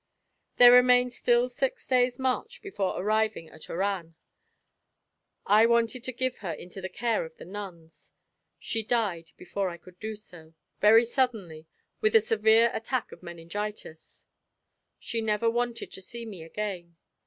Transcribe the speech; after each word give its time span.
"There 0.57 0.71
remained 0.71 1.13
still 1.13 1.47
six 1.47 1.85
days' 1.87 2.17
march 2.17 2.63
before 2.63 2.99
arriving 2.99 3.49
at 3.51 3.69
Oran. 3.69 4.15
I 5.45 5.67
wanted 5.67 6.03
to 6.05 6.11
give 6.11 6.39
her 6.39 6.51
into 6.51 6.81
the 6.81 6.89
care 6.89 7.23
of 7.23 7.37
the 7.37 7.45
nuns. 7.45 8.11
She 8.57 8.81
died 8.81 9.31
before 9.37 9.69
I 9.69 9.77
could 9.77 9.99
do 9.99 10.15
so, 10.15 10.55
very 10.79 11.05
suddenly, 11.05 11.67
with 11.99 12.15
a 12.15 12.19
severe 12.19 12.71
attack 12.73 13.11
of 13.11 13.21
meningitis. 13.21 14.25
She 14.97 15.21
never 15.21 15.51
wanted 15.51 15.91
to 15.91 16.01
see 16.01 16.25
me 16.25 16.41
again. 16.41 16.95